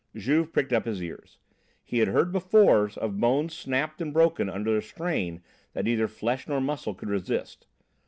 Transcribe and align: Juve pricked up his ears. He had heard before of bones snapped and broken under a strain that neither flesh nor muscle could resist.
Juve 0.15 0.51
pricked 0.51 0.73
up 0.73 0.85
his 0.87 0.99
ears. 1.03 1.37
He 1.85 1.99
had 1.99 2.07
heard 2.07 2.31
before 2.31 2.89
of 2.97 3.19
bones 3.19 3.53
snapped 3.55 4.01
and 4.01 4.11
broken 4.11 4.49
under 4.49 4.75
a 4.75 4.81
strain 4.81 5.43
that 5.73 5.85
neither 5.85 6.07
flesh 6.07 6.47
nor 6.47 6.59
muscle 6.59 6.95
could 6.95 7.09
resist. 7.11 7.67